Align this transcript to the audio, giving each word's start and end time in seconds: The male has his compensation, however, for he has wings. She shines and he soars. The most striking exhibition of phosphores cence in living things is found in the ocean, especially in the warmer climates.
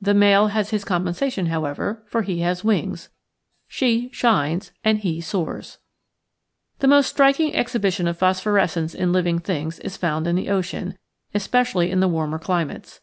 The 0.00 0.14
male 0.14 0.46
has 0.46 0.70
his 0.70 0.82
compensation, 0.82 1.44
however, 1.44 2.02
for 2.06 2.22
he 2.22 2.40
has 2.40 2.64
wings. 2.64 3.10
She 3.66 4.08
shines 4.14 4.72
and 4.82 5.00
he 5.00 5.20
soars. 5.20 5.76
The 6.78 6.88
most 6.88 7.08
striking 7.08 7.54
exhibition 7.54 8.08
of 8.08 8.16
phosphores 8.16 8.70
cence 8.72 8.94
in 8.94 9.12
living 9.12 9.40
things 9.40 9.78
is 9.80 9.98
found 9.98 10.26
in 10.26 10.36
the 10.36 10.48
ocean, 10.48 10.96
especially 11.34 11.90
in 11.90 12.00
the 12.00 12.08
warmer 12.08 12.38
climates. 12.38 13.02